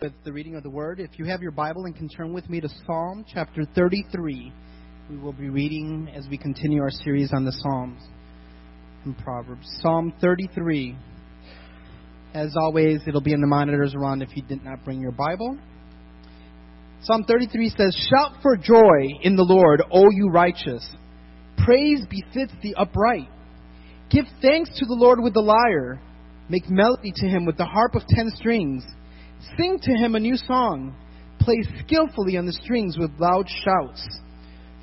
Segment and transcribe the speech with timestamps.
[0.00, 1.00] with the reading of the word.
[1.00, 4.52] If you have your Bible and can turn with me to Psalm chapter 33,
[5.10, 8.00] we will be reading as we continue our series on the Psalms
[9.04, 9.66] and Proverbs.
[9.82, 10.96] Psalm 33.
[12.32, 15.58] As always, it'll be in the monitors around if you did not bring your Bible.
[17.02, 20.88] Psalm 33 says, Shout for joy in the Lord, O you righteous.
[21.64, 23.28] Praise befits the upright.
[24.10, 26.00] Give thanks to the Lord with the lyre.
[26.48, 28.84] Make melody to him with the harp of ten strings.
[29.56, 30.94] Sing to him a new song.
[31.40, 34.06] Play skillfully on the strings with loud shouts.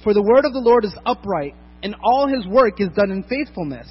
[0.04, 3.23] For the word of the Lord is upright, and all his work is done in
[3.23, 3.88] faithfulness.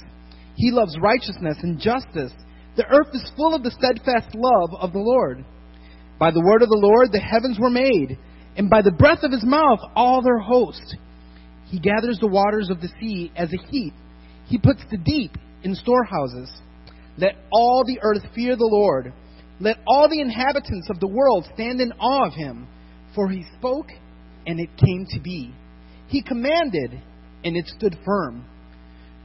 [0.57, 2.33] He loves righteousness and justice.
[2.77, 5.45] The earth is full of the steadfast love of the Lord.
[6.19, 8.19] By the word of the Lord the heavens were made,
[8.57, 10.97] and by the breath of his mouth all their host.
[11.67, 13.95] He gathers the waters of the sea as a heap.
[14.47, 16.51] He puts the deep in storehouses.
[17.17, 19.13] Let all the earth fear the Lord.
[19.61, 22.67] Let all the inhabitants of the world stand in awe of him,
[23.15, 23.89] for he spoke,
[24.47, 25.55] and it came to be.
[26.09, 27.01] He commanded,
[27.45, 28.45] and it stood firm.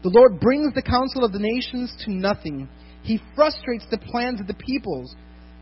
[0.03, 2.69] The Lord brings the counsel of the nations to nothing.
[3.01, 5.15] He frustrates the plans of the peoples.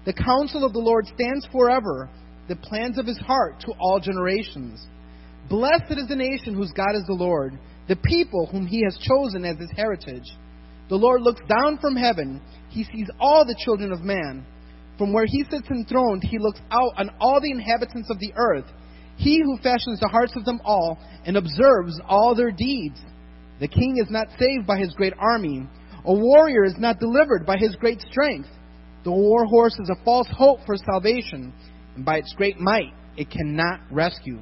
[0.05, 2.09] The counsel of the Lord stands forever,
[2.47, 4.85] the plans of his heart to all generations.
[5.49, 9.45] Blessed is the nation whose God is the Lord, the people whom he has chosen
[9.45, 10.27] as his heritage.
[10.89, 14.45] The Lord looks down from heaven, he sees all the children of man.
[14.97, 18.65] From where he sits enthroned, he looks out on all the inhabitants of the earth.
[19.15, 22.99] He who fashions the hearts of them all and observes all their deeds.
[23.59, 25.67] The king is not saved by his great army.
[26.05, 28.49] A warrior is not delivered by his great strength.
[29.03, 31.53] The war horse is a false hope for salvation,
[31.95, 34.39] and by its great might it cannot rescue.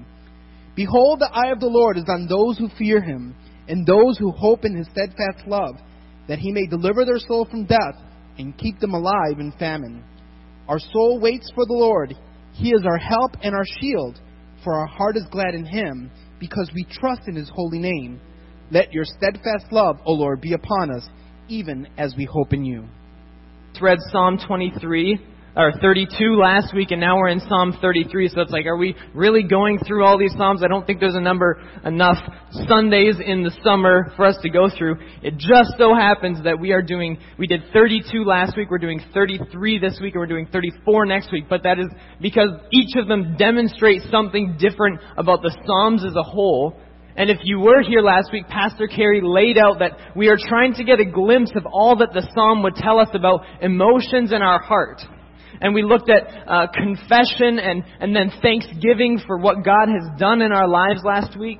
[0.75, 3.35] Behold, the eye of the Lord is on those who fear him,
[3.67, 5.75] and those who hope in his steadfast love,
[6.27, 7.95] that he may deliver their soul from death
[8.37, 10.03] and keep them alive in famine.
[10.67, 12.15] Our soul waits for the Lord.
[12.53, 14.19] He is our help and our shield,
[14.63, 18.19] for our heart is glad in him, because we trust in his holy name.
[18.71, 21.07] Let your steadfast love, O Lord, be upon us,
[21.47, 22.85] even as we hope in you.
[23.79, 25.19] Read Psalm 23
[25.55, 28.29] or 32 last week, and now we're in Psalm 33.
[28.29, 30.61] So it's like, are we really going through all these Psalms?
[30.63, 32.17] I don't think there's a number enough
[32.67, 34.97] Sundays in the summer for us to go through.
[35.21, 39.01] It just so happens that we are doing, we did 32 last week, we're doing
[39.13, 41.45] 33 this week, and we're doing 34 next week.
[41.49, 41.87] But that is
[42.21, 46.77] because each of them demonstrate something different about the Psalms as a whole.
[47.15, 50.73] And if you were here last week, Pastor Carey laid out that we are trying
[50.73, 54.41] to get a glimpse of all that the Psalm would tell us about emotions in
[54.41, 55.01] our heart
[55.61, 60.41] and we looked at uh, confession and, and then thanksgiving for what God has done
[60.41, 61.59] in our lives last week.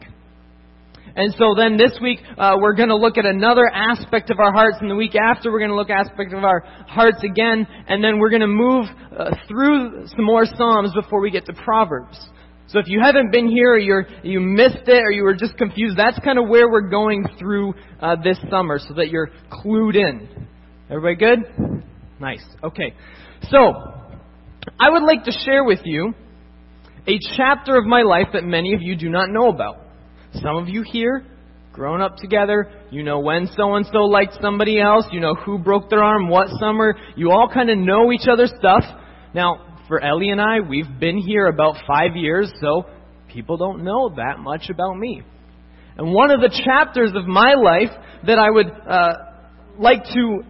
[1.17, 4.51] And so then this week, uh, we're going to look at another aspect of our
[4.51, 7.66] hearts, and the week after, we're going to look at aspect of our hearts again,
[7.88, 8.85] and then we're going to move
[9.17, 12.19] uh, through some more Psalms before we get to Proverbs.
[12.67, 15.55] So if you haven't been here, or you're, you missed it, or you were just
[15.57, 19.95] confused, that's kind of where we're going through uh, this summer, so that you're clued
[19.95, 20.47] in.
[20.89, 21.84] Everybody good?
[22.19, 22.44] Nice.
[22.61, 22.94] Okay.
[23.50, 23.73] So,
[24.79, 26.13] I would like to share with you
[27.07, 29.78] a chapter of my life that many of you do not know about.
[30.33, 31.23] Some of you here,
[31.72, 35.59] grown up together, you know when so and so liked somebody else, you know who
[35.59, 38.84] broke their arm what summer, you all kind of know each other's stuff.
[39.35, 42.85] Now, for Ellie and I, we've been here about five years, so
[43.31, 45.22] people don't know that much about me.
[45.97, 47.95] And one of the chapters of my life
[48.25, 49.13] that I would uh,
[49.78, 50.41] like to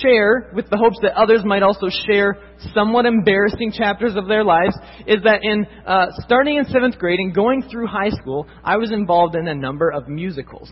[0.00, 2.38] share with the hopes that others might also share
[2.74, 4.74] somewhat embarrassing chapters of their lives
[5.06, 8.92] is that in uh, starting in seventh grade and going through high school, I was
[8.92, 10.70] involved in a number of musicals.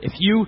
[0.00, 0.46] If you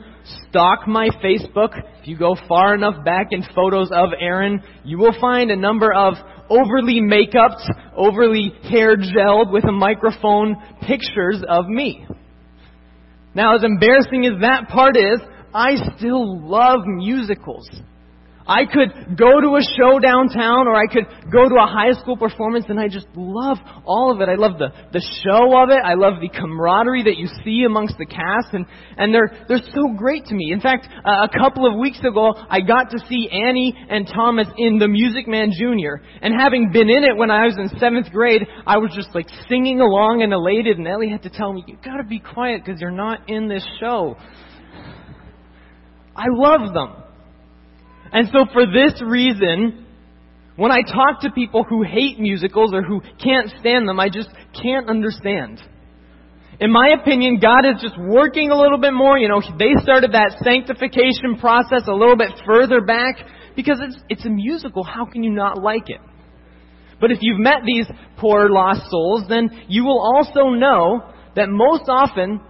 [0.48, 5.14] stalk my Facebook, if you go far enough back in photos of Aaron, you will
[5.20, 6.14] find a number of
[6.50, 7.62] overly make-upped,
[7.96, 12.04] overly hair gelled with a microphone pictures of me.
[13.34, 15.20] Now, as embarrassing as that part is,
[15.54, 17.68] I still love musicals.
[18.46, 22.16] I could go to a show downtown or I could go to a high school
[22.16, 23.56] performance and I just love
[23.86, 24.28] all of it.
[24.28, 25.80] I love the, the show of it.
[25.82, 28.66] I love the camaraderie that you see amongst the cast and,
[28.98, 30.52] and they're, they're so great to me.
[30.52, 34.48] In fact, uh, a couple of weeks ago, I got to see Annie and Thomas
[34.58, 36.04] in The Music Man Jr.
[36.20, 39.28] And having been in it when I was in seventh grade, I was just like
[39.48, 42.78] singing along and elated and Ellie had to tell me, you gotta be quiet because
[42.78, 44.16] you're not in this show.
[46.16, 47.02] I love them.
[48.12, 49.86] And so for this reason,
[50.56, 54.28] when I talk to people who hate musicals or who can't stand them, I just
[54.62, 55.60] can't understand.
[56.60, 59.18] In my opinion, God is just working a little bit more.
[59.18, 63.16] You know, they started that sanctification process a little bit further back
[63.56, 64.84] because it's, it's a musical.
[64.84, 66.00] How can you not like it?
[67.00, 67.86] But if you've met these
[68.18, 72.40] poor lost souls, then you will also know that most often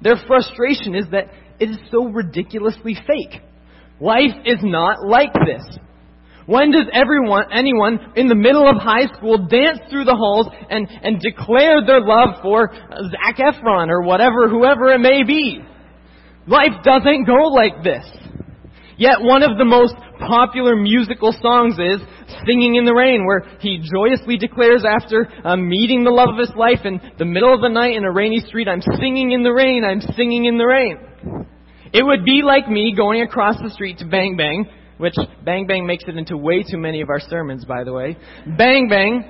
[0.00, 1.28] their frustration is that
[1.62, 3.40] it is so ridiculously fake.
[4.00, 5.78] Life is not like this.
[6.46, 10.88] When does everyone, anyone in the middle of high school dance through the halls and,
[10.90, 15.60] and declare their love for Zac Efron or whatever, whoever it may be?
[16.48, 18.04] Life doesn't go like this.
[18.98, 22.00] Yet one of the most popular musical songs is
[22.44, 26.50] Singing in the Rain, where he joyously declares after uh, meeting the love of his
[26.56, 29.52] life in the middle of the night in a rainy street, I'm singing in the
[29.52, 30.98] rain, I'm singing in the rain.
[31.92, 34.66] It would be like me going across the street to Bang Bang
[35.02, 38.16] which Bang Bang makes it into way too many of our sermons, by the way.
[38.56, 39.24] Bang Bang.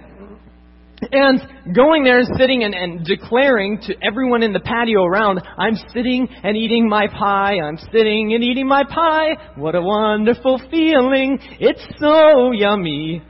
[1.10, 5.74] And going there and sitting and, and declaring to everyone in the patio around, I'm
[5.94, 11.38] sitting and eating my pie, I'm sitting and eating my pie, what a wonderful feeling,
[11.58, 13.22] it's so yummy.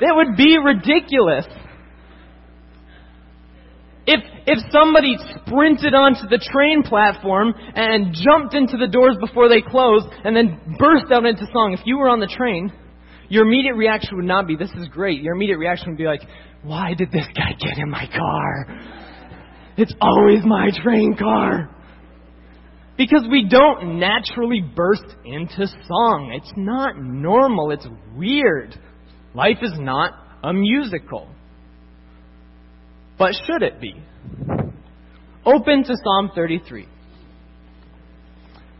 [0.00, 1.46] That would be ridiculous.
[4.04, 9.60] If, if somebody sprinted onto the train platform and jumped into the doors before they
[9.60, 12.72] closed and then burst out into song, if you were on the train,
[13.28, 15.22] your immediate reaction would not be, this is great.
[15.22, 16.22] Your immediate reaction would be like,
[16.62, 18.80] why did this guy get in my car?
[19.76, 21.70] It's always my train car.
[22.98, 26.32] Because we don't naturally burst into song.
[26.34, 27.70] It's not normal.
[27.70, 28.78] It's weird.
[29.34, 30.12] Life is not
[30.44, 31.28] a musical.
[33.22, 33.94] But should it be?
[35.46, 36.88] Open to Psalm 33.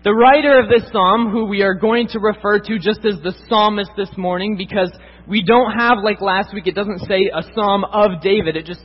[0.03, 3.33] The writer of this psalm, who we are going to refer to just as the
[3.49, 4.91] psalmist this morning, because
[5.29, 8.57] we don't have, like last week, it doesn't say a psalm of David.
[8.57, 8.81] It just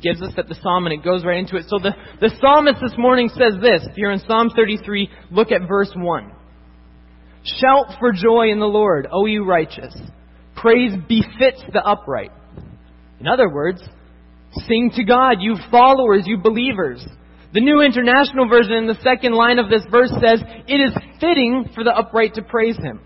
[0.00, 1.64] gives us that the psalm and it goes right into it.
[1.66, 1.90] So the,
[2.20, 3.84] the psalmist this morning says this.
[3.90, 6.30] If you're in Psalm 33, look at verse 1.
[7.42, 9.92] Shout for joy in the Lord, O you righteous.
[10.54, 12.30] Praise befits the upright.
[13.18, 13.82] In other words,
[14.52, 17.04] Sing to God, you followers, you believers.
[17.52, 21.70] The New International Version in the second line of this verse says, It is fitting
[21.74, 23.00] for the upright to praise Him.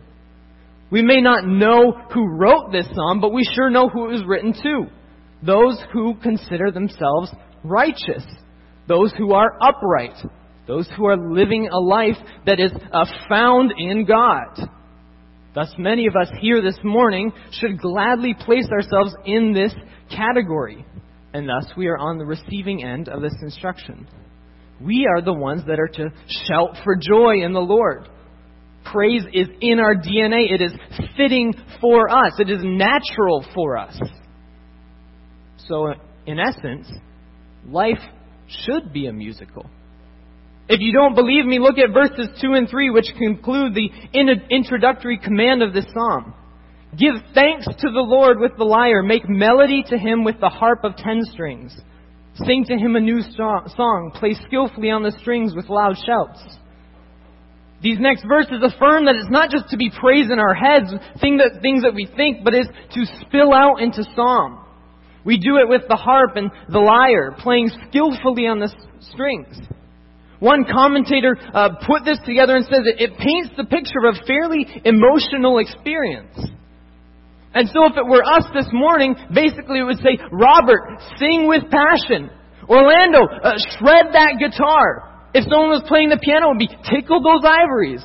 [0.90, 4.24] We may not know who wrote this psalm, but we sure know who it was
[4.26, 4.86] written to.
[5.42, 7.30] Those who consider themselves
[7.62, 8.24] righteous.
[8.86, 10.16] Those who are upright.
[10.66, 12.16] Those who are living a life
[12.46, 14.68] that is uh, found in God.
[15.54, 19.72] Thus, many of us here this morning should gladly place ourselves in this
[20.10, 20.84] category
[21.34, 24.06] and thus we are on the receiving end of this instruction.
[24.80, 26.12] We are the ones that are to
[26.48, 28.08] shout for joy in the Lord.
[28.84, 30.52] Praise is in our DNA.
[30.52, 30.72] It is
[31.16, 32.34] fitting for us.
[32.38, 33.98] It is natural for us.
[35.68, 35.94] So,
[36.26, 36.88] in essence,
[37.66, 38.00] life
[38.46, 39.68] should be a musical.
[40.68, 43.90] If you don't believe me, look at verses 2 and 3, which conclude the
[44.50, 46.34] introductory command of this psalm.
[46.98, 49.02] Give thanks to the Lord with the lyre.
[49.02, 51.74] Make melody to him with the harp of ten strings.
[52.44, 54.12] Sing to him a new song.
[54.14, 56.40] Play skillfully on the strings with loud shouts.
[57.82, 61.36] These next verses affirm that it's not just to be praised in our heads, thing
[61.38, 64.64] that, things that we think, but is to spill out into song.
[65.24, 68.74] We do it with the harp and the lyre, playing skillfully on the
[69.12, 69.58] strings.
[70.38, 74.26] One commentator uh, put this together and says it, it paints the picture of a
[74.26, 76.36] fairly emotional experience.
[77.54, 81.62] And so if it were us this morning, basically it would say, Robert, sing with
[81.70, 82.28] passion.
[82.68, 85.30] Orlando, uh, shred that guitar.
[85.34, 88.02] If someone was playing the piano, it would be tickle those ivories.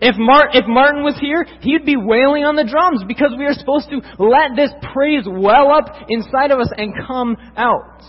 [0.00, 3.54] If, Mar- if Martin was here, he'd be wailing on the drums because we are
[3.54, 8.02] supposed to let this praise well up inside of us and come out.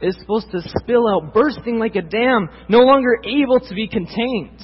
[0.00, 4.58] It's supposed to spill out, bursting like a dam, no longer able to be contained.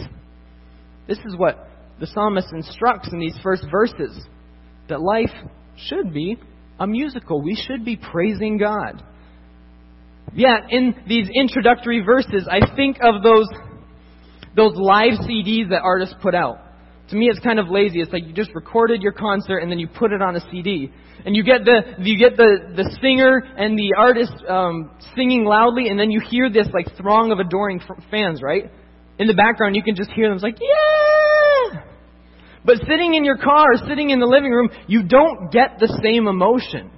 [1.06, 1.68] This is what
[2.00, 4.26] the psalmist instructs in these first verses
[4.88, 5.32] that life
[5.76, 6.38] should be
[6.78, 7.42] a musical.
[7.42, 9.02] We should be praising God.
[10.34, 13.48] Yeah, in these introductory verses, I think of those
[14.54, 16.58] those live CDs that artists put out.
[17.10, 18.00] To me, it's kind of lazy.
[18.00, 20.92] It's like you just recorded your concert and then you put it on a CD,
[21.24, 25.88] and you get the you get the the singer and the artist um, singing loudly,
[25.88, 28.70] and then you hear this like throng of adoring f- fans, right?
[29.18, 30.34] In the background, you can just hear them.
[30.34, 31.27] It's like, yeah,
[32.64, 36.26] but sitting in your car, sitting in the living room, you don't get the same
[36.26, 36.90] emotion.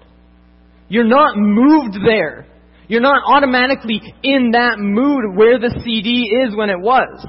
[0.89, 2.47] You're not moved there.
[2.89, 7.25] You're not automatically in that mood where the CD is when it was.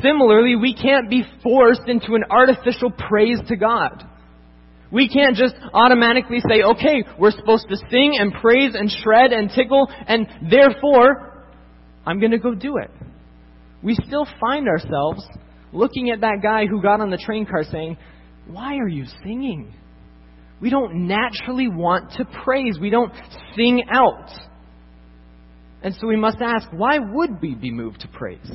[0.00, 4.04] Similarly, we can't be forced into an artificial praise to God.
[4.92, 9.50] We can't just automatically say, okay, we're supposed to sing and praise and shred and
[9.50, 11.46] tickle, and therefore,
[12.06, 12.90] I'm going to go do it.
[13.82, 15.26] We still find ourselves
[15.72, 17.96] looking at that guy who got on the train car saying,
[18.46, 19.74] Why are you singing?
[20.62, 22.78] we don't naturally want to praise.
[22.80, 23.12] We don't
[23.56, 24.30] sing out.
[25.82, 28.48] And so we must ask, why would we be moved to praise?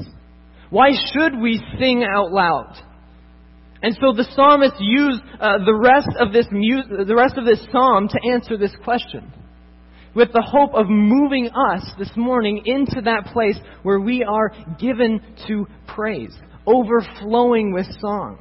[0.69, 2.73] Why should we sing out loud?
[3.83, 7.59] And so the psalmist used uh, the rest of this mu- the rest of this
[7.71, 9.31] psalm to answer this question,
[10.15, 15.21] with the hope of moving us this morning into that place where we are given
[15.47, 16.35] to praise,
[16.67, 18.39] overflowing with song.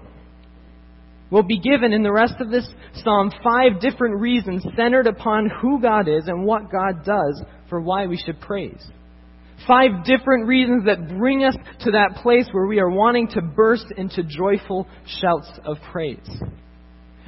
[1.30, 2.68] We'll be given in the rest of this
[3.02, 8.06] psalm five different reasons centered upon who God is and what God does for why
[8.06, 8.84] we should praise.
[9.66, 13.86] Five different reasons that bring us to that place where we are wanting to burst
[13.96, 14.86] into joyful
[15.20, 16.28] shouts of praise.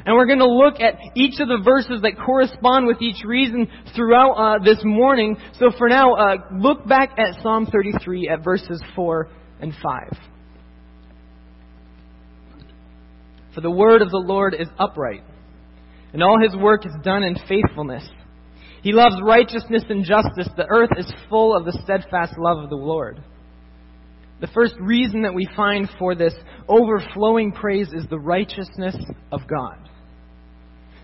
[0.07, 3.67] And we're going to look at each of the verses that correspond with each reason
[3.97, 5.37] throughout uh, this morning.
[5.59, 9.29] So for now, uh, look back at Psalm 33 at verses 4
[9.61, 10.28] and 5.
[13.59, 15.25] For the word of the Lord is upright,
[16.13, 18.09] and all his work is done in faithfulness.
[18.85, 20.49] He loves righteousness and justice.
[20.57, 23.21] The earth is full of the steadfast love of the Lord.
[24.41, 26.35] The first reason that we find for this
[26.69, 28.95] overflowing praise is the righteousness
[29.33, 29.91] of God.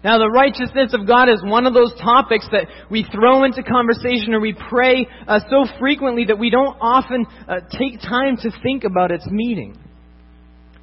[0.05, 4.33] Now, the righteousness of God is one of those topics that we throw into conversation
[4.33, 8.85] or we pray uh, so frequently that we don't often uh, take time to think
[8.85, 9.77] about its meaning.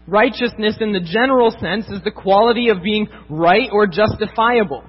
[0.08, 4.84] Righteousness, in the general sense, is the quality of being right or justifiable.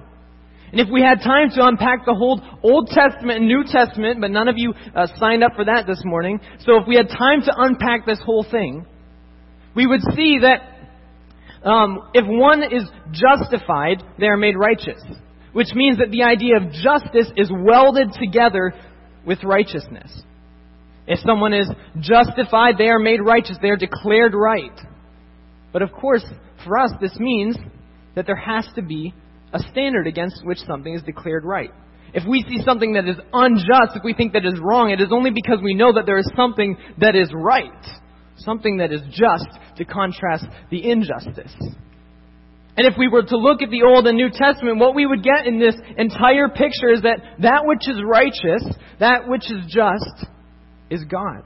[0.71, 4.31] And if we had time to unpack the whole Old Testament and New Testament, but
[4.31, 7.41] none of you uh, signed up for that this morning, so if we had time
[7.43, 8.85] to unpack this whole thing,
[9.75, 10.73] we would see that
[11.63, 15.01] um, if one is justified, they are made righteous.
[15.53, 18.73] Which means that the idea of justice is welded together
[19.25, 20.23] with righteousness.
[21.05, 23.57] If someone is justified, they are made righteous.
[23.61, 24.77] They are declared right.
[25.73, 26.23] But of course,
[26.63, 27.57] for us, this means
[28.15, 29.13] that there has to be
[29.51, 31.71] a standard against which something is declared right.
[32.13, 35.09] If we see something that is unjust, if we think that is wrong, it is
[35.11, 37.71] only because we know that there is something that is right,
[38.37, 41.53] something that is just to contrast the injustice.
[42.75, 45.23] And if we were to look at the Old and New Testament, what we would
[45.23, 48.63] get in this entire picture is that that which is righteous,
[48.99, 50.25] that which is just,
[50.89, 51.43] is God.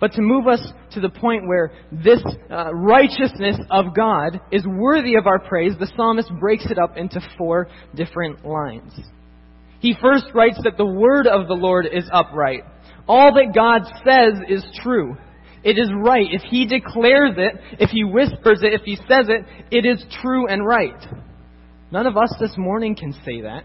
[0.00, 0.60] But to move us
[0.92, 5.90] to the point where this uh, righteousness of God is worthy of our praise, the
[5.96, 8.92] psalmist breaks it up into four different lines.
[9.80, 12.64] He first writes that the word of the Lord is upright.
[13.08, 15.16] All that God says is true.
[15.62, 16.26] It is right.
[16.30, 20.46] If He declares it, if He whispers it, if He says it, it is true
[20.46, 21.06] and right.
[21.90, 23.64] None of us this morning can say that.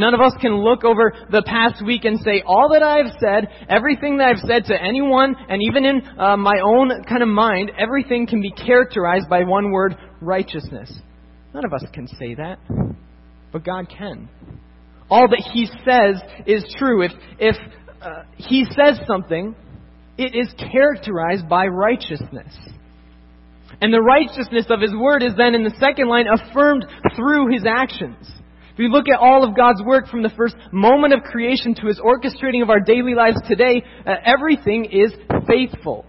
[0.00, 3.48] None of us can look over the past week and say, all that I've said,
[3.68, 7.70] everything that I've said to anyone, and even in uh, my own kind of mind,
[7.78, 10.90] everything can be characterized by one word, righteousness.
[11.52, 12.58] None of us can say that.
[13.52, 14.30] But God can.
[15.10, 17.02] All that He says is true.
[17.02, 17.56] If, if
[18.00, 19.54] uh, He says something,
[20.16, 22.56] it is characterized by righteousness.
[23.82, 27.66] And the righteousness of His Word is then in the second line affirmed through His
[27.66, 28.26] actions.
[28.80, 32.00] We look at all of God's work from the first moment of creation to his
[32.00, 35.12] orchestrating of our daily lives today, uh, everything is
[35.46, 36.06] faithful.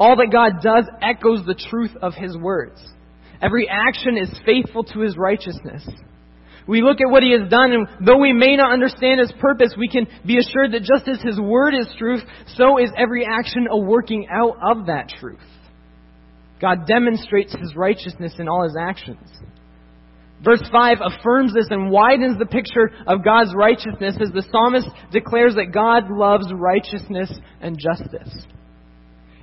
[0.00, 2.80] All that God does echoes the truth of his words.
[3.42, 5.86] Every action is faithful to his righteousness.
[6.66, 9.74] We look at what he has done, and though we may not understand his purpose,
[9.76, 12.22] we can be assured that just as his word is truth,
[12.56, 15.40] so is every action a working out of that truth.
[16.58, 19.28] God demonstrates his righteousness in all his actions.
[20.44, 25.54] Verse 5 affirms this and widens the picture of God's righteousness as the psalmist declares
[25.54, 27.30] that God loves righteousness
[27.60, 28.46] and justice.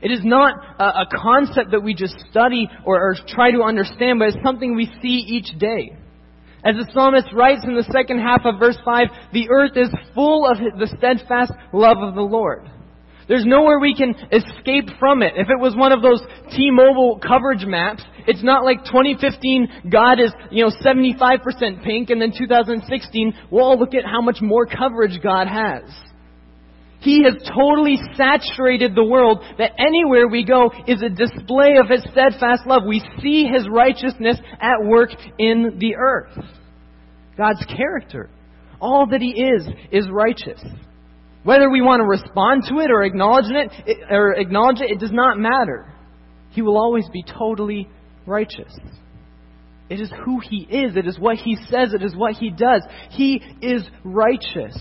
[0.01, 4.29] It is not a, concept that we just study or, or try to understand, but
[4.29, 5.95] it's something we see each day.
[6.63, 10.45] As the psalmist writes in the second half of verse 5, the earth is full
[10.45, 12.69] of the steadfast love of the Lord.
[13.29, 15.33] There's nowhere we can escape from it.
[15.35, 16.19] If it was one of those
[16.51, 22.33] T-Mobile coverage maps, it's not like 2015 God is, you know, 75% pink and then
[22.35, 25.83] 2016, well, look at how much more coverage God has.
[27.01, 32.01] He has totally saturated the world that anywhere we go is a display of His
[32.11, 32.81] steadfast love.
[32.85, 36.35] We see His righteousness at work in the earth.
[37.37, 38.29] God's character.
[38.81, 40.61] All that He is, is righteous.
[41.43, 45.11] Whether we want to respond to it or acknowledge it, or acknowledge it, it does
[45.11, 45.93] not matter.
[46.51, 47.87] He will always be totally
[48.25, 48.73] righteous.
[49.89, 50.95] It is who He is.
[50.95, 51.93] It is what He says.
[51.93, 52.83] It is what He does.
[53.11, 54.77] He is righteous.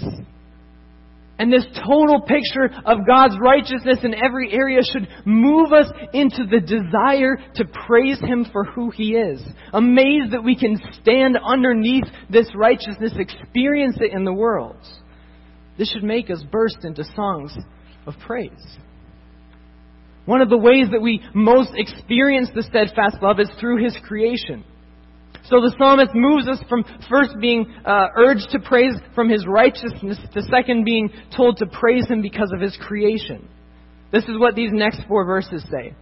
[1.38, 6.59] And this total picture of God's righteousness in every area should move us into the
[6.59, 9.41] desire to praise Him for who He is.
[9.73, 14.77] Amazed that we can stand underneath this righteousness, experience it in the world.
[15.79, 17.57] This should make us burst into songs
[18.07, 18.79] of praise.
[20.27, 24.65] One of the ways that we most experience the steadfast love is through His creation.
[25.45, 30.19] So the psalmist moves us from first being uh, urged to praise from his righteousness
[30.35, 33.49] to second being told to praise him because of his creation.
[34.13, 35.95] This is what these next four verses say.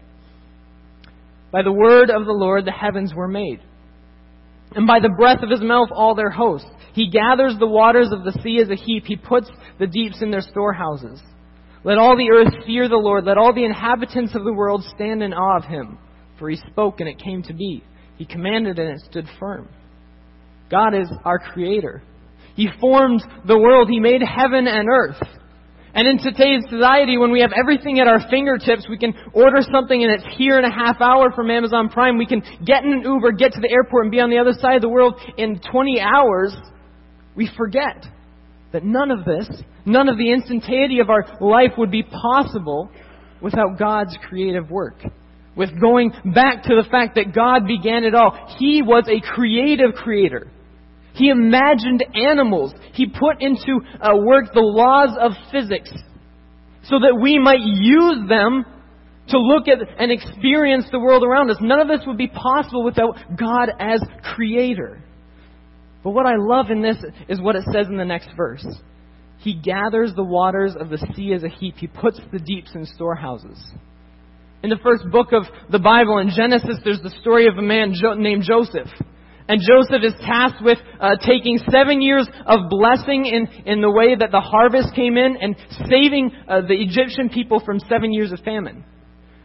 [1.52, 3.60] By the word of the Lord the heavens were made,
[4.74, 6.68] and by the breath of his mouth all their hosts.
[6.92, 9.04] He gathers the waters of the sea as a heap.
[9.06, 11.20] He puts the deeps in their storehouses.
[11.84, 13.24] Let all the earth fear the Lord.
[13.24, 15.98] Let all the inhabitants of the world stand in awe of him.
[16.38, 17.84] For he spoke and it came to be.
[18.16, 19.68] He commanded and it stood firm.
[20.70, 22.02] God is our creator.
[22.54, 23.88] He formed the world.
[23.88, 25.22] He made heaven and earth.
[25.96, 30.04] And in today's society, when we have everything at our fingertips, we can order something
[30.04, 32.18] and it's here in a half hour from Amazon Prime.
[32.18, 34.52] We can get in an Uber, get to the airport, and be on the other
[34.60, 36.54] side of the world in 20 hours.
[37.34, 38.04] We forget
[38.72, 39.48] that none of this,
[39.86, 42.90] none of the instantaneity of our life would be possible
[43.40, 45.02] without God's creative work
[45.56, 48.54] with going back to the fact that God began it all.
[48.58, 50.48] He was a creative creator.
[51.16, 52.74] He imagined animals.
[52.92, 55.90] He put into uh, work the laws of physics
[56.84, 58.64] so that we might use them
[59.28, 61.56] to look at and experience the world around us.
[61.60, 64.00] None of this would be possible without God as
[64.34, 65.02] creator.
[66.04, 68.64] But what I love in this is what it says in the next verse.
[69.38, 71.76] He gathers the waters of the sea as a heap.
[71.78, 73.58] He puts the deeps in storehouses.
[74.62, 77.94] In the first book of the Bible, in Genesis, there's the story of a man
[78.18, 78.88] named Joseph.
[79.48, 84.16] And Joseph is tasked with uh, taking seven years of blessing in, in the way
[84.16, 85.54] that the harvest came in and
[85.88, 88.84] saving uh, the Egyptian people from seven years of famine.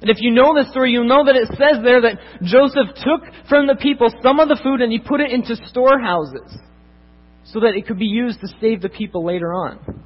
[0.02, 3.22] And if you know the story, you'll know that it says there that Joseph took
[3.48, 6.58] from the people some of the food and he put it into storehouses
[7.44, 10.04] so that it could be used to save the people later on.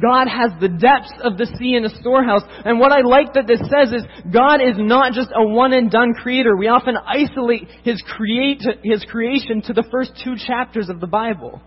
[0.00, 2.42] God has the depths of the sea in a storehouse.
[2.64, 5.90] And what I like that this says is God is not just a one and
[5.90, 6.56] done creator.
[6.56, 11.60] We often isolate his, create, his creation to the first two chapters of the Bible.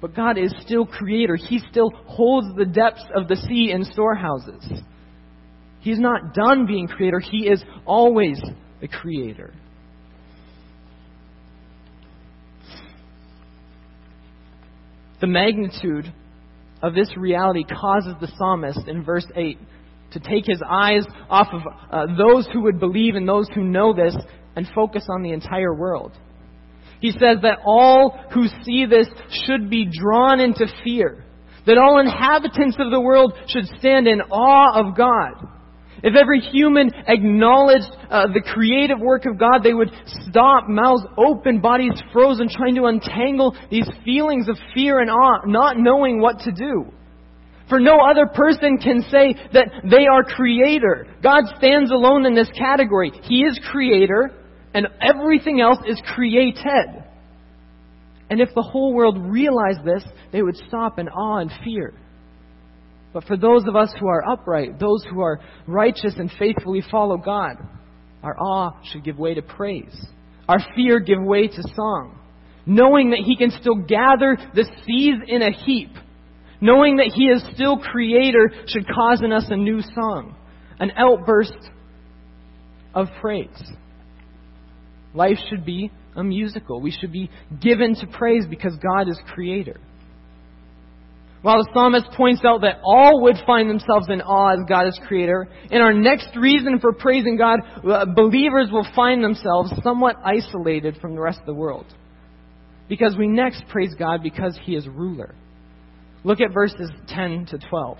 [0.00, 1.36] But God is still creator.
[1.36, 4.64] He still holds the depths of the sea in storehouses.
[5.80, 7.20] He's not done being creator.
[7.20, 8.40] He is always
[8.80, 9.52] the creator.
[15.20, 16.12] The magnitude
[16.86, 19.58] of this reality causes the psalmist in verse 8
[20.12, 23.92] to take his eyes off of uh, those who would believe and those who know
[23.92, 24.14] this
[24.54, 26.12] and focus on the entire world.
[27.00, 29.08] He says that all who see this
[29.44, 31.24] should be drawn into fear,
[31.66, 35.48] that all inhabitants of the world should stand in awe of God.
[36.06, 39.90] If every human acknowledged uh, the creative work of God, they would
[40.30, 45.78] stop, mouths open, bodies frozen, trying to untangle these feelings of fear and awe, not
[45.78, 46.84] knowing what to do.
[47.68, 51.08] For no other person can say that they are creator.
[51.24, 53.10] God stands alone in this category.
[53.24, 54.30] He is creator,
[54.74, 57.02] and everything else is created.
[58.30, 61.94] And if the whole world realized this, they would stop in awe and fear.
[63.16, 67.16] But for those of us who are upright, those who are righteous and faithfully follow
[67.16, 67.56] God,
[68.22, 69.96] our awe should give way to praise.
[70.46, 72.20] Our fear give way to song.
[72.66, 75.92] Knowing that He can still gather the seas in a heap.
[76.60, 80.36] Knowing that He is still Creator should cause in us a new song.
[80.78, 81.56] An outburst
[82.94, 83.48] of praise.
[85.14, 86.82] Life should be a musical.
[86.82, 87.30] We should be
[87.62, 89.80] given to praise because God is Creator.
[91.42, 94.98] While the psalmist points out that all would find themselves in awe as God is
[95.06, 100.96] creator, in our next reason for praising God, uh, believers will find themselves somewhat isolated
[101.00, 101.86] from the rest of the world.
[102.88, 105.34] Because we next praise God because He is ruler.
[106.24, 107.98] Look at verses 10 to 12.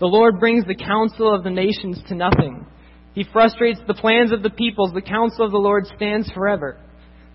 [0.00, 2.66] The Lord brings the counsel of the nations to nothing.
[3.14, 4.92] He frustrates the plans of the peoples.
[4.92, 6.78] The counsel of the Lord stands forever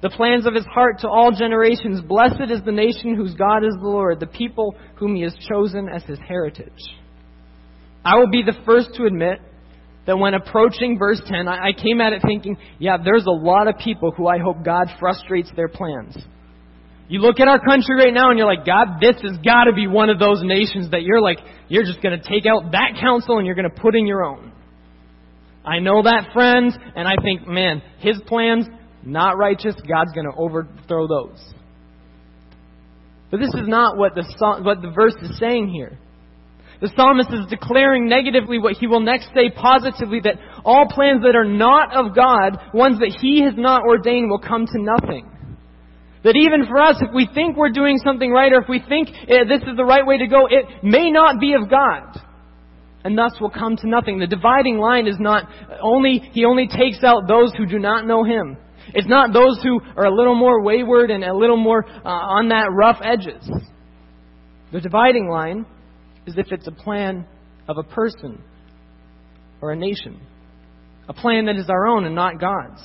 [0.01, 2.01] the plans of his heart to all generations.
[2.01, 5.89] Blessed is the nation whose God is the Lord, the people whom he has chosen
[5.89, 6.71] as his heritage.
[8.05, 9.39] I will be the first to admit
[10.05, 13.77] that when approaching verse 10, I came at it thinking, yeah, there's a lot of
[13.77, 16.15] people who I hope God frustrates their plans.
[17.09, 19.73] You look at our country right now and you're like, God, this has got to
[19.73, 22.97] be one of those nations that you're like, you're just going to take out that
[22.99, 24.51] counsel and you're going to put in your own.
[25.65, 28.65] I know that, friends, and I think, man, his plans,
[29.07, 31.39] not righteous, God's going to overthrow those.
[33.31, 34.23] But this is not what the,
[34.63, 35.97] what the verse is saying here.
[36.79, 41.35] The psalmist is declaring negatively what he will next say positively that all plans that
[41.35, 45.31] are not of God, ones that he has not ordained, will come to nothing.
[46.23, 49.09] That even for us, if we think we're doing something right or if we think
[49.09, 52.21] eh, this is the right way to go, it may not be of God.
[53.03, 54.19] And thus will come to nothing.
[54.19, 55.47] The dividing line is not
[55.81, 58.57] only, he only takes out those who do not know him.
[58.93, 62.49] It's not those who are a little more wayward and a little more uh, on
[62.49, 63.49] that rough edges.
[64.71, 65.65] The dividing line
[66.25, 67.25] is if it's a plan
[67.67, 68.41] of a person
[69.61, 70.19] or a nation.
[71.09, 72.81] A plan that is our own and not God's.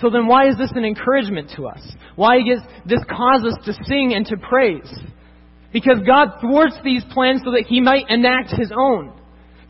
[0.00, 1.80] So then why is this an encouragement to us?
[2.16, 4.92] Why does this cause us to sing and to praise?
[5.72, 9.12] Because God thwarts these plans so that He might enact His own.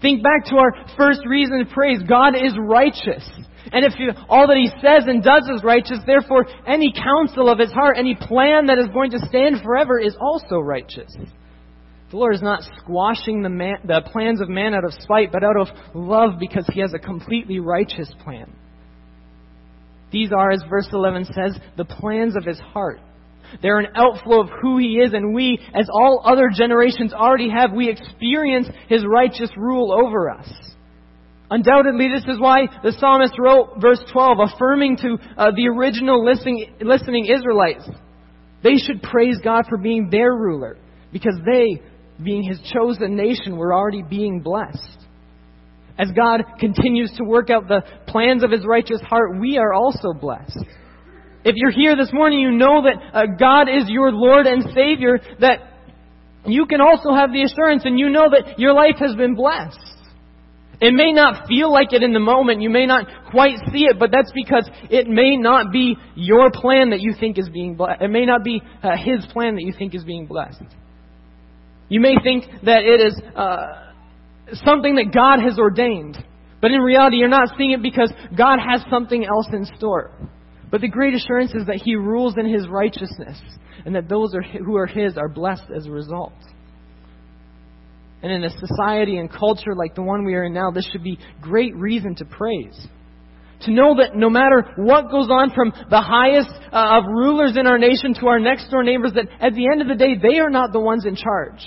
[0.05, 1.99] Think back to our first reason to praise.
[2.07, 3.25] God is righteous.
[3.73, 7.59] And if you, all that He says and does is righteous, therefore any counsel of
[7.59, 11.11] His heart, any plan that is going to stand forever is also righteous.
[12.11, 15.43] The Lord is not squashing the, man, the plans of man out of spite, but
[15.43, 18.55] out of love because He has a completely righteous plan.
[20.13, 23.01] These are, as verse 11 says, the plans of His heart.
[23.63, 27.73] They're an outflow of who He is, and we, as all other generations already have,
[27.73, 30.49] we experience His righteous rule over us.
[31.51, 36.75] Undoubtedly, this is why the psalmist wrote verse 12, affirming to uh, the original listening,
[36.81, 37.89] listening Israelites.
[38.63, 40.79] They should praise God for being their ruler,
[41.13, 41.83] because they
[42.23, 44.99] being his chosen nation, we're already being blessed.
[45.99, 50.13] As God continues to work out the plans of his righteous heart, we are also
[50.13, 50.59] blessed.
[51.45, 55.21] If you're here this morning, you know that uh, God is your Lord and Savior,
[55.41, 55.59] that
[56.47, 59.79] you can also have the assurance and you know that your life has been blessed.
[60.81, 62.61] It may not feel like it in the moment.
[62.61, 66.91] You may not quite see it, but that's because it may not be your plan
[66.91, 68.03] that you think is being blessed.
[68.03, 70.63] It may not be uh, His plan that you think is being blessed.
[71.89, 73.93] You may think that it is uh,
[74.65, 76.19] something that God has ordained.
[76.61, 80.11] But in reality, you're not seeing it because God has something else in store.
[80.75, 83.41] But the great assurance is that He rules in His righteousness,
[83.87, 86.33] and that those are, who are His are blessed as a result.
[88.25, 91.05] And in a society and culture like the one we are in now, this should
[91.05, 92.89] be great reason to praise.
[93.61, 97.69] To know that no matter what goes on from the highest uh, of rulers in
[97.69, 100.41] our nation to our next door neighbors, that at the end of the day, they
[100.41, 101.65] are not the ones in charge.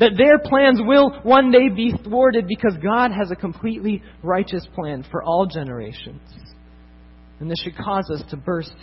[0.00, 5.02] That their plans will one day be thwarted because God has a completely righteous plan
[5.10, 6.20] for all generations.
[7.44, 8.74] And this should cause us to burst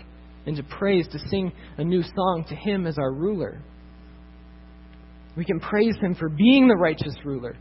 [0.45, 3.59] into praise, to sing a new song to Him as our ruler.
[5.35, 7.55] We can praise Him for being the righteous ruler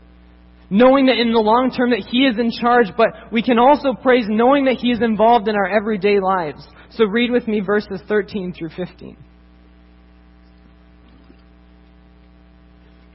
[0.69, 3.93] knowing that in the long term that He is in charge, but we can also
[3.93, 6.65] praise knowing that He is involved in our everyday lives.
[6.91, 9.17] So read with me verses 13 through 15.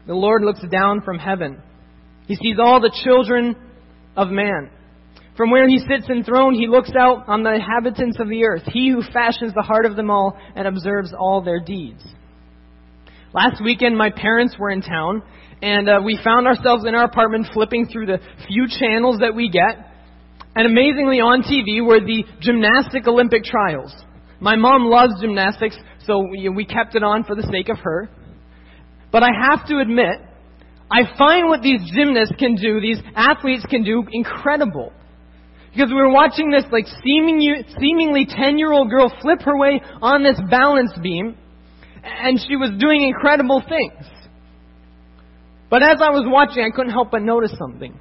[0.08, 1.62] The Lord looks down from heaven.
[2.26, 3.56] He sees all the children
[4.16, 4.70] of man.
[5.36, 8.90] From where he sits enthroned, he looks out on the inhabitants of the earth, he
[8.90, 12.02] who fashions the heart of them all and observes all their deeds.
[13.34, 15.22] Last weekend, my parents were in town,
[15.60, 18.18] and uh, we found ourselves in our apartment flipping through the
[18.48, 19.92] few channels that we get.
[20.54, 23.94] And amazingly, on TV were the gymnastic Olympic trials.
[24.40, 28.08] My mom loves gymnastics, so we, we kept it on for the sake of her.
[29.12, 30.18] But I have to admit,
[30.90, 34.92] I find what these gymnasts can do, these athletes can do, incredible.
[35.76, 39.82] Because we were watching this like seeming, seemingly 10 year old girl flip her way
[40.00, 41.36] on this balance beam,
[42.02, 44.06] and she was doing incredible things.
[45.68, 47.98] But as I was watching, I couldn't help but notice something.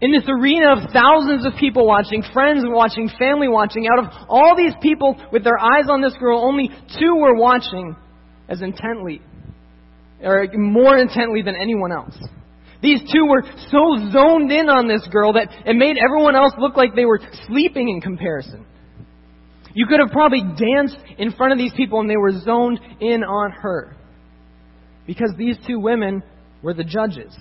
[0.00, 4.54] In this arena of thousands of people watching, friends watching, family watching, out of all
[4.56, 7.96] these people with their eyes on this girl, only two were watching
[8.48, 9.20] as intently,
[10.22, 12.16] or more intently than anyone else.
[12.82, 16.76] These two were so zoned in on this girl that it made everyone else look
[16.76, 18.64] like they were sleeping in comparison.
[19.74, 23.22] You could have probably danced in front of these people and they were zoned in
[23.22, 23.96] on her.
[25.06, 26.22] Because these two women
[26.62, 27.36] were the judges.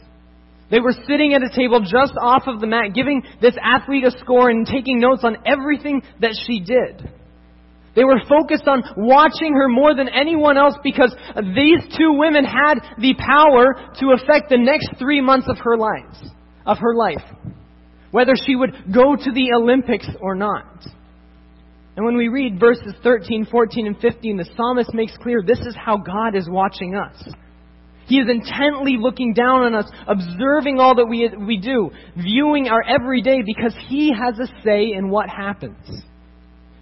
[0.69, 4.12] They were sitting at a table just off of the mat, giving this athlete a
[4.19, 7.10] score and taking notes on everything that she did.
[7.95, 12.75] They were focused on watching her more than anyone else because these two women had
[12.97, 16.17] the power to affect the next three months of her lives,
[16.65, 17.23] of her life.
[18.12, 20.86] Whether she would go to the Olympics or not.
[21.95, 25.75] And when we read verses 13, 14, and 15, the psalmist makes clear this is
[25.75, 27.15] how God is watching us.
[28.06, 32.82] He is intently looking down on us, observing all that we, we do, viewing our
[32.84, 36.04] everyday because He has a say in what happens.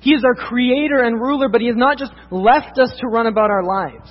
[0.07, 3.27] He is our creator and ruler, but He has not just left us to run
[3.27, 4.09] about our lives.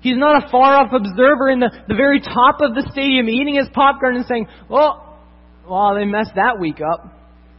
[0.00, 3.56] He's not a far off observer in the, the very top of the stadium eating
[3.56, 5.18] his popcorn and saying, well,
[5.68, 7.12] well, they messed that week up.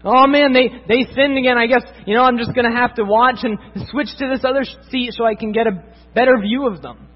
[0.06, 1.58] Oh man, they, they sinned again.
[1.58, 3.58] I guess, you know, I'm just going to have to watch and
[3.90, 5.84] switch to this other seat so I can get a
[6.14, 7.10] better view of them.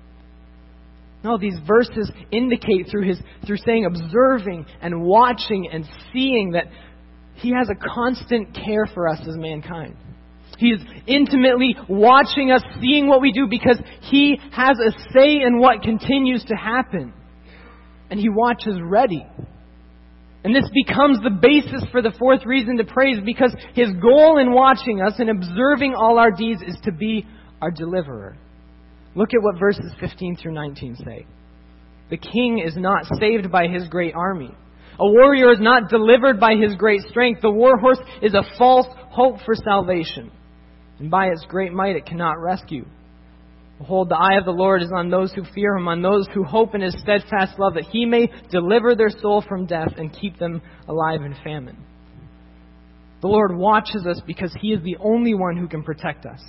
[1.23, 6.65] No, these verses indicate through his, through saying observing and watching and seeing that
[7.35, 9.95] he has a constant care for us as mankind.
[10.59, 15.57] He is intimately watching us, seeing what we do because He has a say in
[15.57, 17.13] what continues to happen.
[18.09, 19.25] And He watches ready.
[20.43, 24.51] And this becomes the basis for the fourth reason to praise because His goal in
[24.51, 27.25] watching us and observing all our deeds is to be
[27.61, 28.37] our deliverer.
[29.15, 31.25] Look at what verses 15 through 19 say.
[32.09, 34.53] The king is not saved by his great army.
[34.99, 37.41] A warrior is not delivered by his great strength.
[37.41, 40.31] The war horse is a false hope for salvation
[40.99, 42.85] and by its great might it cannot rescue.
[43.79, 46.43] Behold, the eye of the Lord is on those who fear him, on those who
[46.43, 50.37] hope in his steadfast love, that he may deliver their soul from death and keep
[50.37, 51.77] them alive in famine.
[53.21, 56.41] The Lord watches us because he is the only one who can protect us.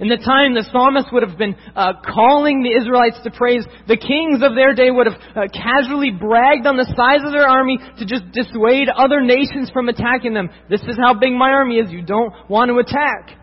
[0.00, 3.96] In the time the psalmist would have been uh, calling the Israelites to praise, the
[3.96, 7.78] kings of their day would have uh, casually bragged on the size of their army
[7.98, 10.48] to just dissuade other nations from attacking them.
[10.68, 11.90] This is how big my army is.
[11.90, 13.38] You don't want to attack.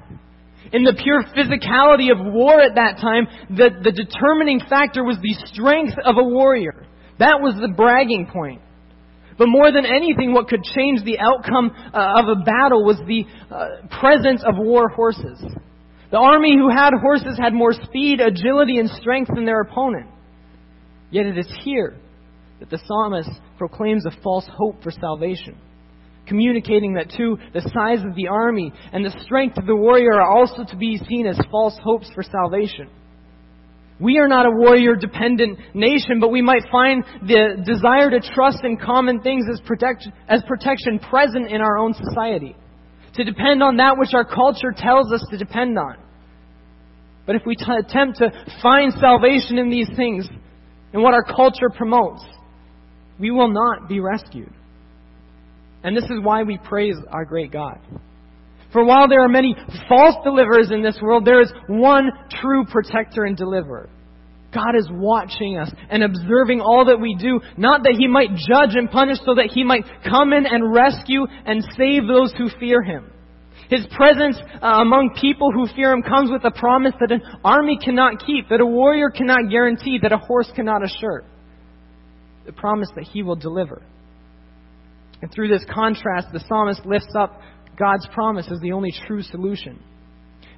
[0.71, 5.33] In the pure physicality of war at that time, the, the determining factor was the
[5.47, 6.85] strength of a warrior.
[7.17, 8.61] That was the bragging point.
[9.37, 13.25] But more than anything, what could change the outcome uh, of a battle was the
[13.49, 15.41] uh, presence of war horses.
[16.11, 20.07] The army who had horses had more speed, agility, and strength than their opponent.
[21.09, 21.95] Yet it is here
[22.59, 25.57] that the psalmist proclaims a false hope for salvation
[26.29, 30.31] communicating that too, the size of the army and the strength of the warrior are
[30.31, 32.87] also to be seen as false hopes for salvation.
[33.99, 38.59] We are not a warrior dependent nation, but we might find the desire to trust
[38.63, 42.55] in common things as, protect, as protection present in our own society.
[43.15, 45.97] To depend on that which our culture tells us to depend on.
[47.25, 50.27] But if we t- attempt to find salvation in these things
[50.93, 52.23] and what our culture promotes,
[53.19, 54.53] we will not be rescued.
[55.83, 57.79] And this is why we praise our great God.
[58.71, 59.55] For while there are many
[59.87, 62.09] false deliverers in this world, there is one
[62.41, 63.89] true protector and deliverer.
[64.53, 68.75] God is watching us and observing all that we do, not that He might judge
[68.75, 72.81] and punish, so that He might come in and rescue and save those who fear
[72.81, 73.11] Him.
[73.69, 77.77] His presence uh, among people who fear Him comes with a promise that an army
[77.83, 81.23] cannot keep, that a warrior cannot guarantee, that a horse cannot assure.
[82.47, 83.83] The promise that He will deliver.
[85.21, 87.41] And through this contrast, the psalmist lifts up
[87.77, 89.79] God's promise as the only true solution.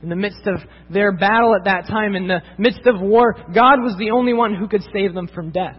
[0.01, 3.81] In the midst of their battle at that time, in the midst of war, God
[3.81, 5.77] was the only one who could save them from death.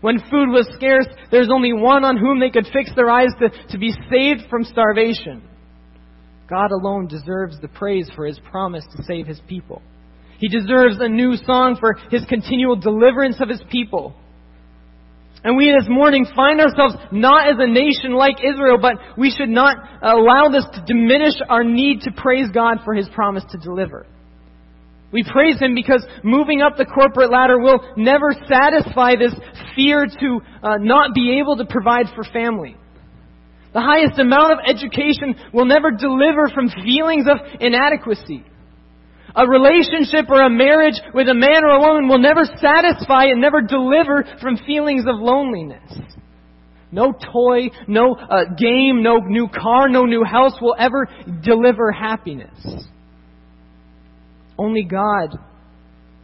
[0.00, 3.50] When food was scarce, there's only one on whom they could fix their eyes to,
[3.70, 5.42] to be saved from starvation.
[6.48, 9.82] God alone deserves the praise for his promise to save his people.
[10.38, 14.14] He deserves a new song for his continual deliverance of his people.
[15.44, 19.48] And we this morning find ourselves not as a nation like Israel, but we should
[19.48, 24.06] not allow this to diminish our need to praise God for His promise to deliver.
[25.12, 29.34] We praise Him because moving up the corporate ladder will never satisfy this
[29.76, 32.76] fear to uh, not be able to provide for family.
[33.72, 38.44] The highest amount of education will never deliver from feelings of inadequacy.
[39.36, 43.40] A relationship or a marriage with a man or a woman will never satisfy and
[43.40, 45.98] never deliver from feelings of loneliness.
[46.90, 51.06] No toy, no uh, game, no new car, no new house will ever
[51.42, 52.86] deliver happiness.
[54.58, 55.38] Only God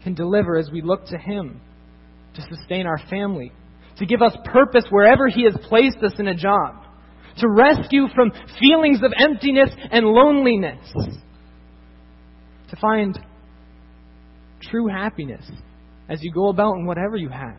[0.03, 1.61] can deliver as we look to Him
[2.35, 3.53] to sustain our family,
[3.99, 6.83] to give us purpose wherever He has placed us in a job,
[7.39, 10.79] to rescue from feelings of emptiness and loneliness
[12.71, 13.19] to find
[14.63, 15.45] true happiness
[16.09, 17.57] as you go about in whatever you have.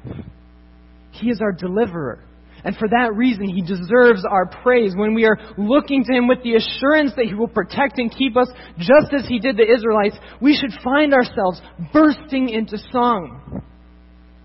[1.11, 2.23] He is our deliverer.
[2.63, 4.93] And for that reason, He deserves our praise.
[4.95, 8.35] When we are looking to Him with the assurance that He will protect and keep
[8.35, 11.61] us, just as He did the Israelites, we should find ourselves
[11.93, 13.61] bursting into song.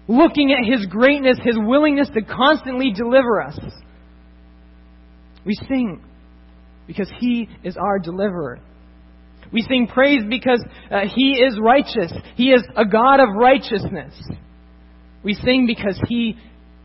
[0.07, 3.59] Looking at His greatness, His willingness to constantly deliver us.
[5.47, 6.05] We sing
[6.87, 8.61] because He is our deliverer.
[9.53, 12.13] We sing praise because uh, He is righteous.
[12.37, 14.15] He is a God of righteousness.
[15.23, 16.37] We sing because He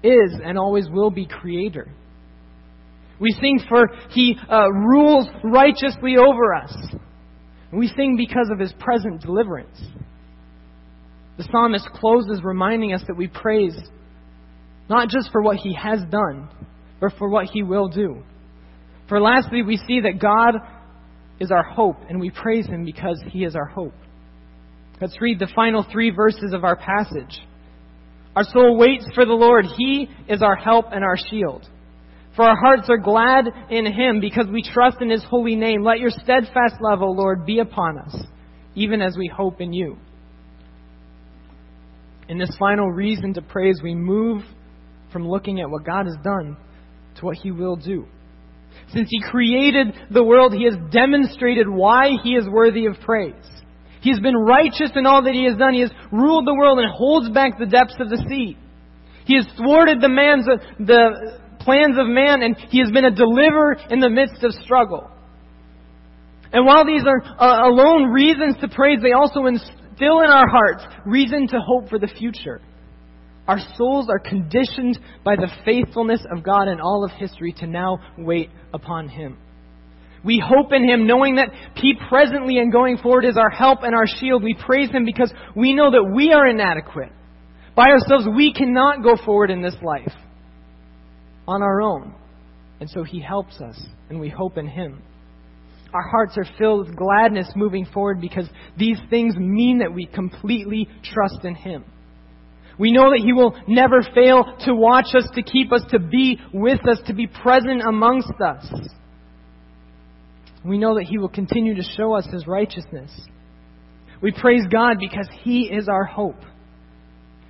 [0.04, 1.92] is and always will be Creator.
[3.20, 6.76] We sing for He uh, rules righteously over us.
[7.72, 9.80] We sing because of His present deliverance.
[11.38, 13.78] The psalmist closes reminding us that we praise
[14.90, 16.50] not just for what he has done,
[17.00, 18.24] but for what he will do.
[19.10, 20.56] For lastly, we see that God
[21.40, 23.94] is our hope, and we praise him because he is our hope.
[25.02, 27.42] Let's read the final three verses of our passage.
[28.36, 29.66] Our soul waits for the Lord.
[29.78, 31.68] He is our help and our shield.
[32.36, 35.84] For our hearts are glad in him because we trust in his holy name.
[35.84, 38.16] Let your steadfast love, O Lord, be upon us,
[38.76, 39.98] even as we hope in you.
[42.28, 44.44] In this final reason to praise, we move
[45.14, 46.58] from looking at what God has done
[47.18, 48.06] to what he will do.
[48.94, 53.34] Since he created the world, he has demonstrated why he is worthy of praise.
[54.02, 55.74] He has been righteous in all that he has done.
[55.74, 58.58] He has ruled the world and holds back the depths of the sea.
[59.26, 63.78] He has thwarted the man's the plans of man, and he has been a deliverer
[63.90, 65.10] in the midst of struggle.
[66.54, 70.86] And while these are uh, alone reasons to praise, they also instill in our hearts
[71.06, 72.62] reason to hope for the future.
[73.48, 78.00] Our souls are conditioned by the faithfulness of God in all of history to now
[78.18, 79.38] wait upon Him.
[80.24, 83.94] We hope in Him, knowing that He presently and going forward is our help and
[83.94, 84.44] our shield.
[84.44, 87.12] We praise Him because we know that we are inadequate.
[87.76, 90.14] By ourselves, we cannot go forward in this life
[91.48, 92.16] on our own.
[92.80, 93.80] And so He helps us,
[94.10, 95.04] and we hope in Him.
[95.94, 100.90] Our hearts are filled with gladness moving forward because these things mean that we completely
[101.04, 101.86] trust in Him.
[102.78, 106.40] We know that He will never fail to watch us, to keep us, to be
[106.54, 108.66] with us, to be present amongst us.
[110.64, 113.12] We know that He will continue to show us His righteousness.
[114.22, 116.40] We praise God because He is our hope.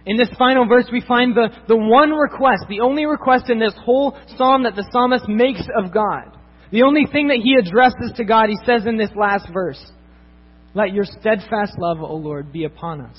[0.05, 3.73] In this final verse, we find the, the one request, the only request in this
[3.83, 6.37] whole psalm that the psalmist makes of God.
[6.71, 9.83] The only thing that he addresses to God, he says in this last verse
[10.75, 13.17] Let your steadfast love, O Lord, be upon us,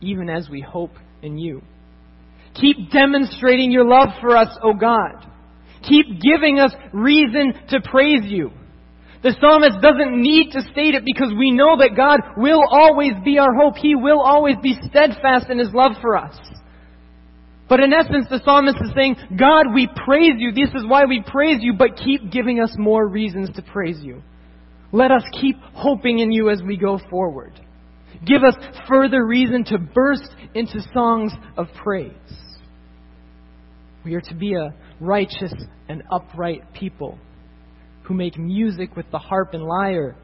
[0.00, 1.62] even as we hope in you.
[2.54, 5.26] Keep demonstrating your love for us, O God.
[5.82, 8.50] Keep giving us reason to praise you.
[9.22, 13.38] The psalmist doesn't need to state it because we know that God will always be
[13.38, 13.76] our hope.
[13.76, 16.36] He will always be steadfast in His love for us.
[17.68, 20.52] But in essence, the psalmist is saying, God, we praise you.
[20.52, 24.22] This is why we praise you, but keep giving us more reasons to praise you.
[24.90, 27.60] Let us keep hoping in you as we go forward.
[28.24, 28.54] Give us
[28.88, 32.12] further reason to burst into songs of praise.
[34.04, 35.52] We are to be a righteous
[35.88, 37.18] and upright people
[38.04, 40.16] who make music with the harp and lyre,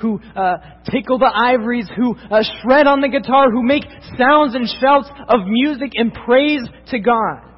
[0.00, 0.56] who uh,
[0.90, 3.84] tickle the ivories, who uh, shred on the guitar, who make
[4.18, 7.51] sounds and shouts of music and praise to God.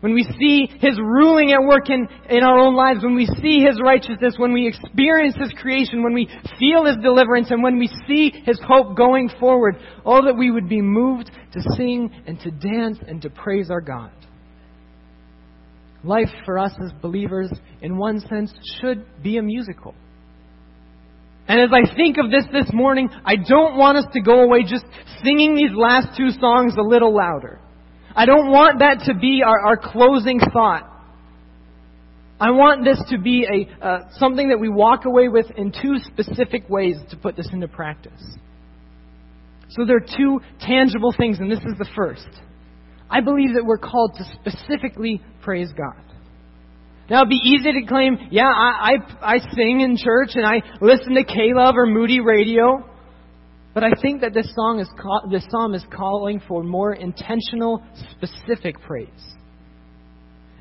[0.00, 3.60] When we see His ruling at work in, in our own lives, when we see
[3.60, 6.28] His righteousness, when we experience His creation, when we
[6.58, 10.68] feel His deliverance, and when we see His hope going forward, oh, that we would
[10.68, 14.12] be moved to sing and to dance and to praise our God.
[16.04, 19.94] Life for us as believers, in one sense, should be a musical.
[21.48, 24.62] And as I think of this this morning, I don't want us to go away
[24.62, 24.84] just
[25.24, 27.60] singing these last two songs a little louder.
[28.16, 30.90] I don't want that to be our, our closing thought.
[32.40, 35.98] I want this to be a, uh, something that we walk away with in two
[35.98, 38.20] specific ways to put this into practice.
[39.68, 42.28] So there are two tangible things, and this is the first.
[43.10, 46.02] I believe that we're called to specifically praise God.
[47.08, 50.62] Now it'd be easy to claim, yeah, I, I, I sing in church and I
[50.80, 52.84] listen to K-Love or Moody Radio.
[53.76, 57.84] But I think that this song is call, this psalm is calling for more intentional,
[58.12, 59.06] specific praise.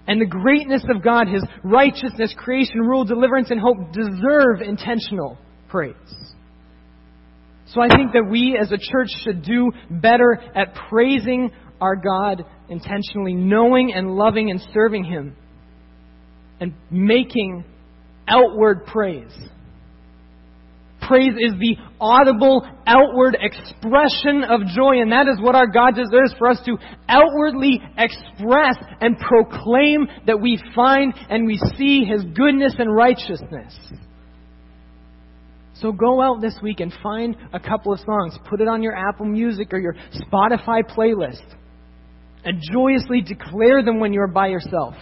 [0.06, 5.38] And the greatness of God, His righteousness, creation, rule, deliverance, and hope deserve intentional
[5.70, 5.96] praise.
[7.68, 12.44] So I think that we as a church should do better at praising our God
[12.68, 15.38] intentionally, knowing and loving and serving Him,
[16.60, 17.64] and making
[18.28, 19.32] outward praise.
[21.08, 26.34] Praise is the audible, outward expression of joy, and that is what our God deserves
[26.38, 32.76] for us to outwardly express and proclaim that we find and we see His goodness
[32.80, 33.76] and righteousness.
[35.76, 38.96] So go out this week and find a couple of songs, put it on your
[38.96, 41.46] Apple Music or your Spotify playlist,
[42.46, 44.96] and joyously declare them when you're by yourself.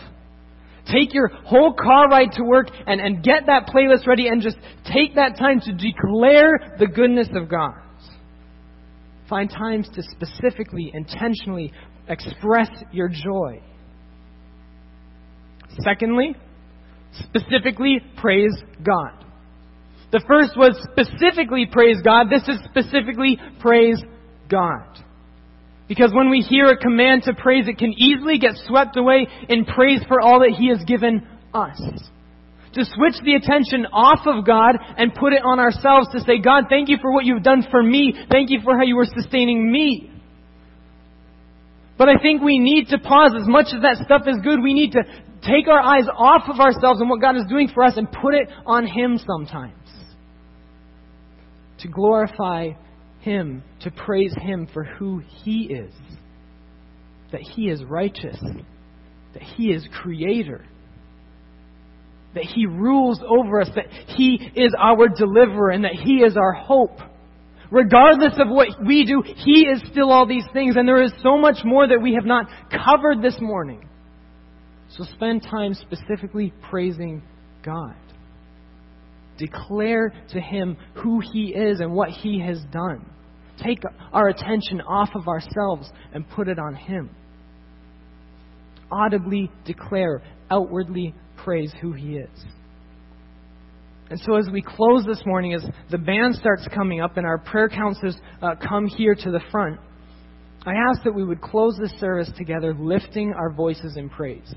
[0.85, 4.57] Take your whole car ride to work and, and get that playlist ready and just
[4.85, 7.73] take that time to declare the goodness of God.
[9.29, 11.71] Find times to specifically, intentionally
[12.09, 13.61] express your joy.
[15.79, 16.35] Secondly,
[17.13, 19.25] specifically praise God.
[20.11, 22.27] The first was specifically praise God.
[22.29, 23.99] This is specifically praise
[24.49, 25.03] God.
[25.87, 29.65] Because when we hear a command to praise, it can easily get swept away in
[29.65, 31.79] praise for all that He has given us.
[32.73, 36.65] To switch the attention off of God and put it on ourselves to say, God,
[36.69, 38.15] thank you for what you've done for me.
[38.31, 40.09] Thank you for how you were sustaining me.
[41.97, 43.33] But I think we need to pause.
[43.39, 45.03] As much as that stuff is good, we need to
[45.41, 48.33] take our eyes off of ourselves and what God is doing for us and put
[48.33, 49.75] it on Him sometimes.
[51.79, 52.69] To glorify
[53.23, 55.93] Him, to praise Him for who He is.
[57.31, 58.37] That He is righteous.
[59.33, 60.65] That He is creator.
[62.35, 63.69] That He rules over us.
[63.75, 66.99] That He is our deliverer and that He is our hope.
[67.71, 71.37] Regardless of what we do, He is still all these things, and there is so
[71.37, 73.89] much more that we have not covered this morning.
[74.89, 77.23] So spend time specifically praising
[77.63, 77.95] God.
[79.39, 83.09] Declare to Him who He is and what He has done.
[83.61, 83.79] Take
[84.11, 87.09] our attention off of ourselves and put it on Him.
[88.91, 92.45] Audibly declare, outwardly praise who He is.
[94.09, 97.37] And so, as we close this morning, as the band starts coming up and our
[97.37, 99.79] prayer counselors uh, come here to the front,
[100.65, 104.53] I ask that we would close this service together, lifting our voices in praise.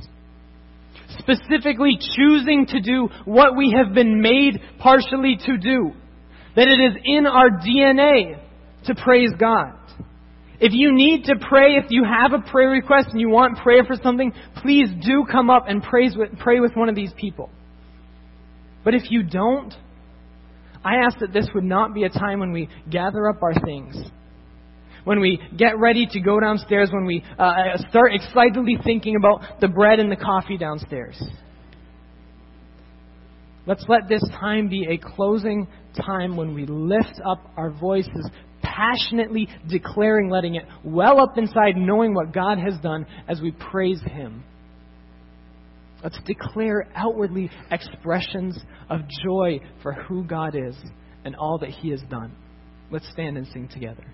[1.19, 5.93] Specifically, choosing to do what we have been made partially to do.
[6.55, 8.46] That it is in our DNA
[8.87, 9.75] to praise God.
[10.59, 13.85] If you need to pray, if you have a prayer request and you want prayer
[13.85, 14.33] for something,
[14.63, 17.51] please do come up and praise with, pray with one of these people.
[18.83, 19.75] But if you don't,
[20.85, 23.97] I ask that this would not be a time when we gather up our things,
[25.05, 29.69] when we get ready to go downstairs, when we uh, start excitedly thinking about the
[29.69, 31.21] bread and the coffee downstairs.
[33.67, 35.67] Let's let this time be a closing
[36.07, 38.31] time when we lift up our voices,
[38.77, 44.01] passionately declaring, letting it well up inside, knowing what God has done as we praise
[44.03, 44.45] Him.
[46.03, 48.59] Let's declare outwardly expressions
[48.91, 50.77] of joy for who God is
[51.25, 52.33] and all that He has done.
[52.91, 54.05] Let's stand and sing together.